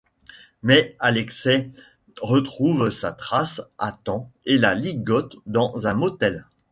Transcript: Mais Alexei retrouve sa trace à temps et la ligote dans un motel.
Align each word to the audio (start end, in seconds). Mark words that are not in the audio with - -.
Mais 0.63 0.95
Alexei 0.99 1.69
retrouve 2.23 2.89
sa 2.89 3.11
trace 3.11 3.61
à 3.77 3.91
temps 3.91 4.31
et 4.45 4.57
la 4.57 4.73
ligote 4.73 5.35
dans 5.45 5.85
un 5.85 5.93
motel. 5.93 6.47